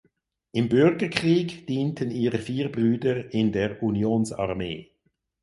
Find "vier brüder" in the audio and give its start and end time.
2.39-3.31